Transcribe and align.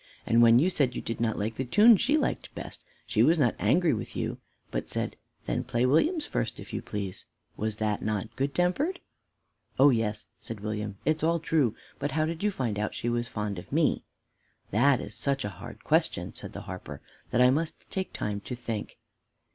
And 0.25 0.41
when 0.41 0.57
you 0.57 0.71
said 0.71 0.95
you 0.95 1.01
did 1.03 1.21
not 1.21 1.37
like 1.37 1.53
the 1.57 1.63
tune 1.63 1.95
she 1.95 2.17
liked 2.17 2.55
best, 2.55 2.83
she 3.05 3.21
was 3.21 3.37
not 3.37 3.53
angry 3.59 3.93
with 3.93 4.15
you, 4.15 4.39
but 4.71 4.89
said, 4.89 5.15
'Then 5.45 5.63
play 5.63 5.85
William's 5.85 6.25
first, 6.25 6.59
if 6.59 6.73
you 6.73 6.81
please.' 6.81 7.25
Was 7.55 7.79
not 7.79 7.99
that 8.03 8.35
good 8.35 8.55
tempered?" 8.55 8.99
"Oh, 9.77 9.91
yes," 9.91 10.25
said 10.39 10.59
William, 10.61 10.97
"it's 11.05 11.23
all 11.23 11.39
true; 11.39 11.75
but 11.99 12.13
how 12.13 12.25
did 12.25 12.41
you 12.41 12.49
find 12.49 12.79
out 12.79 12.95
she 12.95 13.09
was 13.09 13.27
fond 13.27 13.59
of 13.59 13.71
me?" 13.71 14.03
"That 14.71 14.99
is 15.01 15.13
such 15.13 15.45
a 15.45 15.49
hard 15.49 15.83
question," 15.83 16.33
said 16.33 16.53
the 16.53 16.61
harper, 16.61 16.99
"that 17.29 17.39
I 17.39 17.51
must 17.51 17.87
take 17.91 18.11
time 18.11 18.39
to 18.41 18.55
think." 18.55 18.97